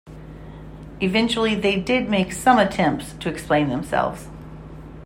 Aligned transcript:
Eventually 0.99 1.53
they 1.53 1.79
did 1.79 2.09
make 2.09 2.31
some 2.31 2.57
attempts 2.57 3.13
to 3.19 3.29
explain 3.29 3.69
themselves. 3.69 4.29